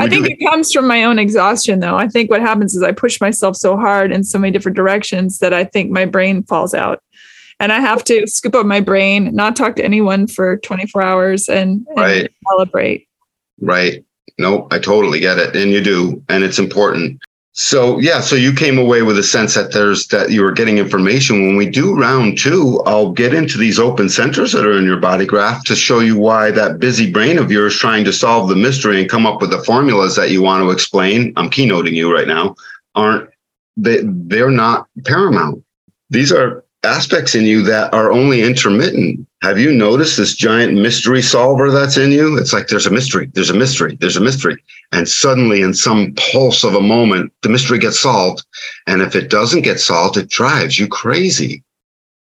[0.00, 1.96] I think it comes from my own exhaustion, though.
[1.96, 5.38] I think what happens is I push myself so hard in so many different directions
[5.38, 7.02] that I think my brain falls out.
[7.60, 11.48] And I have to scoop up my brain, not talk to anyone for 24 hours
[11.48, 12.32] and, and right.
[12.48, 13.08] celebrate.
[13.60, 14.04] Right.
[14.38, 15.56] No, I totally get it.
[15.56, 16.22] And you do.
[16.28, 17.20] And it's important.
[17.60, 20.78] So yeah, so you came away with a sense that there's that you were getting
[20.78, 21.44] information.
[21.44, 25.00] When we do round two, I'll get into these open centers that are in your
[25.00, 28.54] body graph to show you why that busy brain of yours trying to solve the
[28.54, 31.32] mystery and come up with the formulas that you want to explain.
[31.34, 32.54] I'm keynoting you right now.
[32.94, 33.28] Aren't
[33.76, 34.02] they?
[34.04, 35.64] They're not paramount.
[36.10, 39.26] these are aspects in you that are only intermittent.
[39.42, 42.36] Have you noticed this giant mystery solver that's in you?
[42.36, 44.62] It's like there's a mystery, there's a mystery, there's a mystery.
[44.92, 48.44] And suddenly, in some pulse of a moment, the mystery gets solved.
[48.86, 51.62] And if it doesn't get solved, it drives you crazy.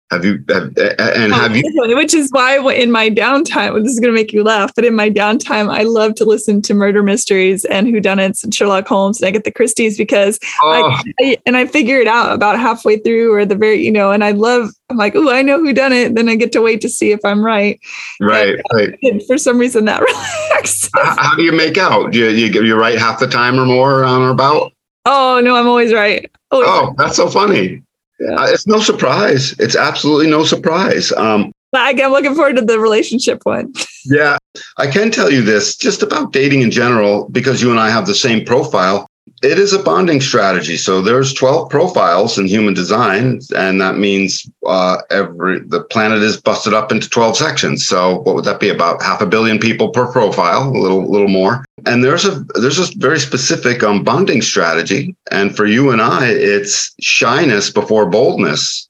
[0.09, 1.63] Have you have, and oh, have you?
[1.75, 4.95] Which is why in my downtime, this is going to make you laugh, but in
[4.95, 9.27] my downtime, I love to listen to murder mysteries and whodunits and Sherlock Holmes and
[9.27, 10.69] I get the Christie's because oh.
[10.71, 14.11] I, I, and I figure it out about halfway through or the very you know,
[14.11, 14.69] and I love.
[14.89, 16.15] I'm like, oh, I know who done it.
[16.15, 17.77] Then I get to wait to see if I'm right.
[18.21, 18.57] Right.
[18.73, 19.23] Uh, right.
[19.27, 20.01] for some reason, that
[20.49, 20.89] relaxes.
[20.95, 22.13] How, how do you make out?
[22.13, 24.71] Do you, you you right half the time or more on or about?
[25.05, 26.31] Oh no, I'm always right.
[26.51, 26.97] Always oh, right.
[26.97, 27.83] that's so funny.
[28.19, 28.35] Yeah.
[28.35, 29.53] Uh, it's no surprise.
[29.59, 31.11] It's absolutely no surprise.
[31.13, 33.73] Um, I'm looking forward to the relationship one.
[34.05, 34.37] yeah,
[34.77, 38.07] I can tell you this just about dating in general, because you and I have
[38.07, 39.07] the same profile
[39.43, 40.77] it is a bonding strategy.
[40.77, 46.39] So there's 12 profiles in human design, and that means uh, every the planet is
[46.39, 47.85] busted up into 12 sections.
[47.85, 48.69] So what would that be?
[48.69, 51.65] About half a billion people per profile, a little little more.
[51.85, 55.15] And there's a there's a very specific um, bonding strategy.
[55.31, 58.89] And for you and I, it's shyness before boldness.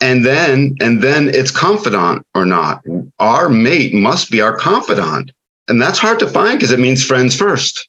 [0.00, 2.82] And then and then it's confidant or not.
[3.18, 5.32] Our mate must be our confidant.
[5.68, 7.88] And that's hard to find because it means friends first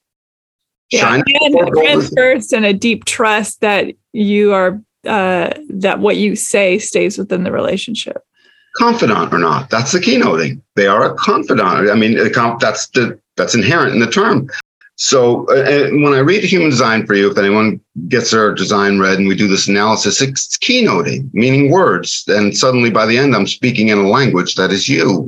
[0.91, 6.35] yeah, and friends first and a deep trust that you are uh, that what you
[6.35, 8.23] say stays within the relationship.
[8.75, 10.61] Confidant or not, that's the keynoting.
[10.75, 11.89] They are a confidant.
[11.89, 14.49] I mean, that's the that's inherent in the term.
[14.95, 19.17] So uh, when I read Human Design for you, if anyone gets their design read
[19.17, 22.23] and we do this analysis, it's keynoting, meaning words.
[22.27, 25.27] And suddenly by the end, I'm speaking in a language that is you.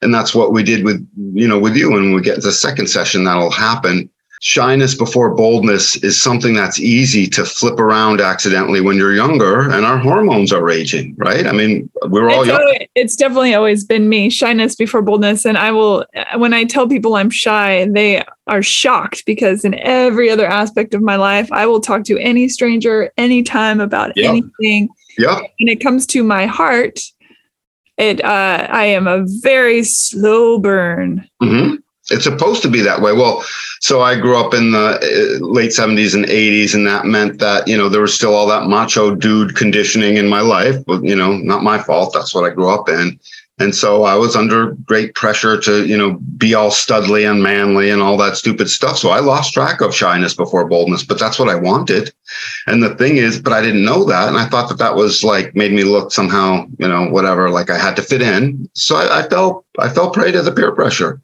[0.00, 1.94] And that's what we did with, you know, with you.
[1.94, 4.08] And when we get the second session, that'll happen
[4.40, 9.84] shyness before boldness is something that's easy to flip around accidentally when you're younger and
[9.84, 11.46] our hormones are raging, right?
[11.46, 12.60] I mean, we're all it's, young.
[12.60, 15.44] Always, it's definitely always been me, shyness before boldness.
[15.44, 20.30] And I will, when I tell people I'm shy, they are shocked because in every
[20.30, 24.30] other aspect of my life, I will talk to any stranger anytime about yep.
[24.30, 24.88] anything.
[25.18, 25.38] Yeah.
[25.38, 26.98] When it comes to my heart,
[27.98, 31.28] it uh, I am a very slow burn.
[31.42, 31.74] Mm-hmm.
[32.10, 33.12] It's supposed to be that way.
[33.12, 33.44] Well,
[33.80, 37.66] so I grew up in the uh, late 70s and 80s, and that meant that,
[37.66, 40.76] you know, there was still all that macho dude conditioning in my life.
[40.86, 42.12] But, you know, not my fault.
[42.12, 43.18] That's what I grew up in.
[43.60, 47.90] And so I was under great pressure to, you know, be all studly and manly
[47.90, 48.96] and all that stupid stuff.
[48.96, 52.10] So I lost track of shyness before boldness, but that's what I wanted.
[52.66, 54.28] And the thing is, but I didn't know that.
[54.28, 57.68] And I thought that that was like made me look somehow, you know, whatever, like
[57.68, 58.66] I had to fit in.
[58.72, 59.28] So I, I
[59.78, 61.20] I fell prey to the peer pressure.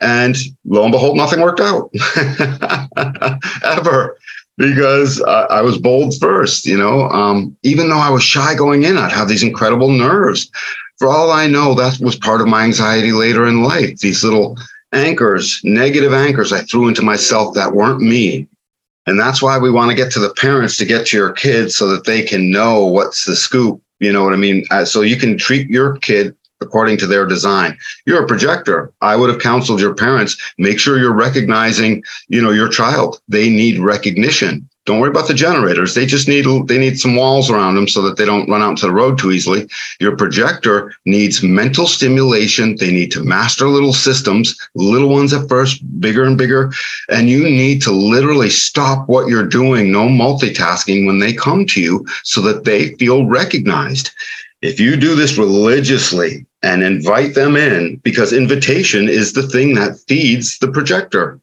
[0.00, 1.90] And lo and behold, nothing worked out
[3.64, 4.16] ever
[4.56, 6.66] because I, was bold first.
[6.66, 10.50] You know, um, even though I was shy going in, I'd have these incredible nerves.
[10.98, 13.98] For all I know, that was part of my anxiety later in life.
[13.98, 14.56] These little
[14.92, 18.48] anchors, negative anchors I threw into myself that weren't me.
[19.06, 21.76] And that's why we want to get to the parents to get to your kids
[21.76, 23.80] so that they can know what's the scoop.
[24.00, 24.64] You know what I mean?
[24.70, 27.78] Uh, so you can treat your kid according to their design.
[28.06, 28.92] You're a projector.
[29.00, 33.20] I would have counseled your parents, make sure you're recognizing, you know, your child.
[33.28, 34.68] They need recognition.
[34.88, 35.92] Don't worry about the generators.
[35.92, 38.70] They just need they need some walls around them so that they don't run out
[38.70, 39.68] into the road too easily.
[40.00, 42.74] Your projector needs mental stimulation.
[42.74, 46.72] They need to master little systems, little ones at first, bigger and bigger,
[47.10, 51.82] and you need to literally stop what you're doing, no multitasking when they come to
[51.82, 54.10] you so that they feel recognized.
[54.62, 59.98] If you do this religiously, and invite them in because invitation is the thing that
[60.08, 61.40] feeds the projector.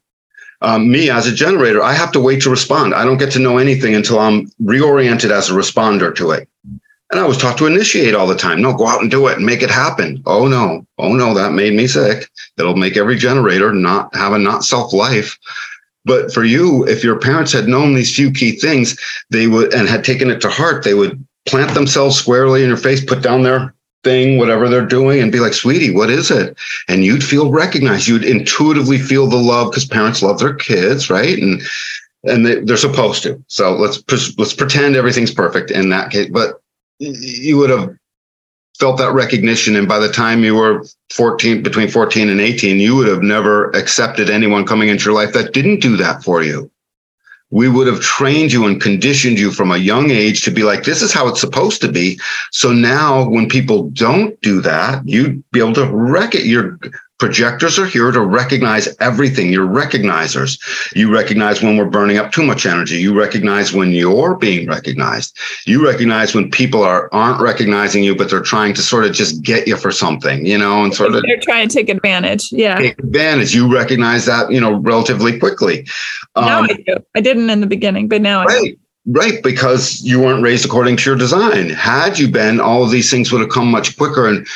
[0.61, 2.93] Um, me as a generator, I have to wait to respond.
[2.93, 6.49] I don't get to know anything until I'm reoriented as a responder to it.
[7.11, 8.61] And I was taught to initiate all the time.
[8.61, 10.23] No, go out and do it and make it happen.
[10.25, 12.29] Oh no, oh no, that made me sick.
[12.57, 15.37] It'll make every generator not have a not self life.
[16.03, 18.97] But for you, if your parents had known these few key things,
[19.29, 22.77] they would and had taken it to heart, they would plant themselves squarely in your
[22.77, 23.74] face, put down their
[24.05, 26.57] thing, whatever they're doing, and be like, sweetie, what is it?
[26.87, 28.07] And you'd feel recognized.
[28.07, 31.37] You'd intuitively feel the love because parents love their kids, right?
[31.37, 31.61] And
[32.23, 33.43] and they, they're supposed to.
[33.47, 34.01] So let's
[34.37, 36.29] let's pretend everything's perfect in that case.
[36.31, 36.61] But
[36.99, 37.89] you would have
[38.79, 42.95] felt that recognition, and by the time you were 14, between 14 and 18, you
[42.95, 46.69] would have never accepted anyone coming into your life that didn't do that for you
[47.51, 50.83] we would have trained you and conditioned you from a young age to be like,
[50.83, 52.19] this is how it's supposed to be.
[52.51, 56.45] So now when people don't do that, you'd be able to wreck it.
[56.45, 56.79] You're
[57.17, 59.51] Projectors are here to recognize everything.
[59.51, 60.59] You're recognizers.
[60.93, 62.95] You recognize when we're burning up too much energy.
[62.95, 65.37] You recognize when you're being recognized.
[65.65, 69.41] You recognize when people are aren't recognizing you, but they're trying to sort of just
[69.41, 72.51] get you for something, you know, and sort of they're trying to take advantage.
[72.51, 72.75] Yeah.
[72.79, 73.55] Take advantage.
[73.55, 75.87] You recognize that, you know, relatively quickly.
[76.35, 76.97] Um, now I do.
[77.15, 78.57] I didn't in the beginning, but now right.
[78.57, 78.77] I do.
[79.07, 81.69] Right, because you weren't raised according to your design.
[81.69, 84.27] Had you been, all of these things would have come much quicker.
[84.27, 84.47] And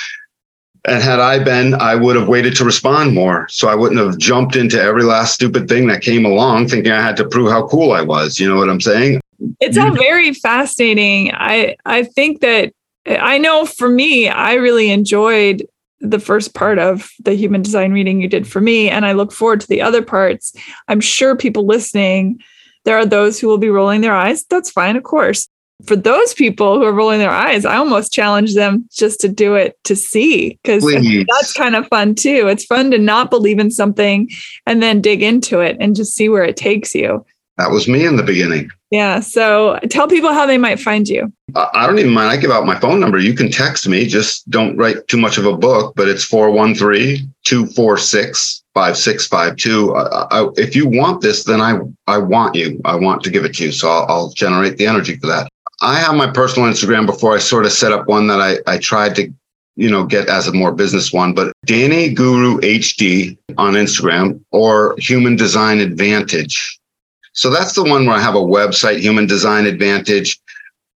[0.86, 3.47] and had I been, I would have waited to respond more.
[3.49, 7.01] So I wouldn't have jumped into every last stupid thing that came along thinking I
[7.01, 8.39] had to prove how cool I was.
[8.39, 9.21] You know what I'm saying?
[9.59, 11.32] It's all very fascinating.
[11.34, 12.73] I I think that
[13.07, 15.65] I know for me, I really enjoyed
[16.01, 19.34] the first part of the human design reading you did for me and I look
[19.34, 20.53] forward to the other parts.
[20.88, 22.39] I'm sure people listening
[22.86, 24.45] there are those who will be rolling their eyes.
[24.45, 25.49] That's fine, of course
[25.86, 29.55] for those people who are rolling their eyes, I almost challenge them just to do
[29.55, 32.47] it to see because that's kind of fun too.
[32.47, 34.30] It's fun to not believe in something
[34.65, 37.25] and then dig into it and just see where it takes you.
[37.57, 38.71] That was me in the beginning.
[38.89, 39.19] Yeah.
[39.19, 41.32] So tell people how they might find you.
[41.55, 42.30] I don't even mind.
[42.30, 43.19] I give out my phone number.
[43.19, 44.07] You can text me.
[44.07, 50.61] Just don't write too much of a book, but it's 413 246 5652.
[50.61, 52.80] If you want this, then I, I want you.
[52.86, 53.71] I want to give it to you.
[53.73, 55.49] So I'll, I'll generate the energy for that.
[55.82, 58.77] I have my personal Instagram before I sort of set up one that I, I
[58.77, 59.34] tried to,
[59.75, 64.95] you know, get as a more business one, but Danny Guru HD on Instagram or
[64.97, 66.80] Human Design Advantage.
[67.32, 70.38] So that's the one where I have a website, Human Design Advantage.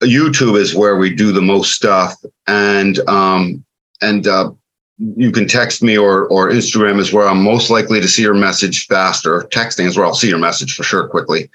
[0.02, 2.16] YouTube is where we do the most stuff.
[2.48, 3.64] And, um,
[4.00, 4.50] and, uh,
[4.98, 8.34] you can text me or or Instagram is where I'm most likely to see your
[8.34, 9.40] message faster.
[9.50, 11.50] Texting is where I'll see your message for sure quickly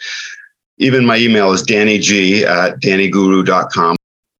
[0.78, 3.96] even my email is danny g at dannyguru.com.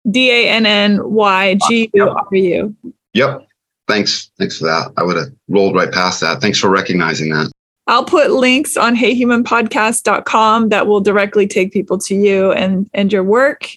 [0.10, 2.76] D A N N Y G U R U.
[3.14, 3.48] Yep.
[3.88, 4.32] Thanks.
[4.38, 4.92] Thanks for that.
[4.98, 6.42] I would have rolled right past that.
[6.42, 7.52] Thanks for recognizing that.
[7.88, 13.24] I'll put links on heyhumanpodcast.com that will directly take people to you and, and your
[13.24, 13.70] work.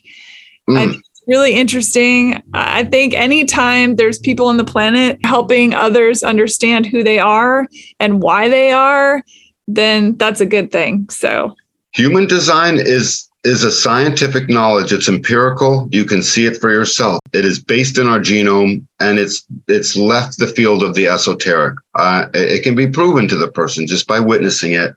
[0.69, 0.95] Mm.
[0.95, 2.43] It's really interesting.
[2.53, 7.69] I think anytime there's people on the planet helping others understand who they are
[8.01, 9.23] and why they are,
[9.69, 11.09] then that's a good thing.
[11.09, 11.55] So
[11.93, 14.93] Human design is is a scientific knowledge.
[14.93, 15.89] It's empirical.
[15.91, 17.21] You can see it for yourself.
[17.33, 21.77] It is based in our genome, and it's it's left the field of the esoteric.
[21.95, 24.95] Uh, it can be proven to the person just by witnessing it,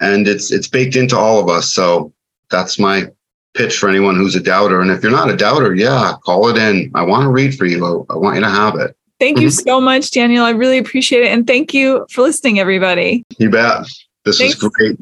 [0.00, 1.72] and it's it's baked into all of us.
[1.72, 2.12] So
[2.50, 3.10] that's my
[3.54, 4.80] pitch for anyone who's a doubter.
[4.80, 6.90] And if you're not a doubter, yeah, call it in.
[6.94, 7.84] I want to read for you.
[7.84, 8.94] I, I want you to have it.
[9.18, 9.68] Thank you mm-hmm.
[9.68, 10.44] so much, Daniel.
[10.44, 13.24] I really appreciate it, and thank you for listening, everybody.
[13.38, 13.88] You bet.
[14.24, 14.62] This Thanks.
[14.62, 14.98] was great.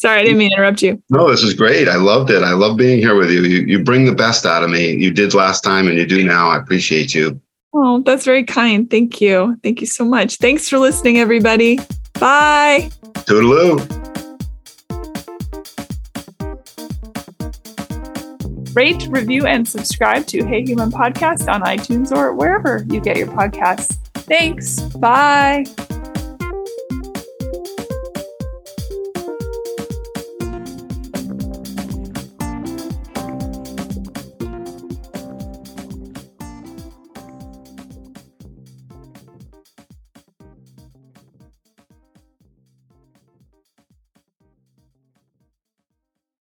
[0.00, 1.02] Sorry, I didn't mean to interrupt you.
[1.10, 1.86] No, this is great.
[1.86, 2.42] I loved it.
[2.42, 3.42] I love being here with you.
[3.42, 4.94] You you bring the best out of me.
[4.94, 6.48] You did last time and you do now.
[6.48, 7.38] I appreciate you.
[7.74, 8.88] Oh, that's very kind.
[8.88, 9.58] Thank you.
[9.62, 10.36] Thank you so much.
[10.36, 11.80] Thanks for listening, everybody.
[12.18, 12.90] Bye.
[13.28, 13.76] Toodaloo.
[18.74, 23.26] Rate, review, and subscribe to Hey Human Podcast on iTunes or wherever you get your
[23.26, 23.98] podcasts.
[24.14, 24.80] Thanks.
[24.80, 25.66] Bye.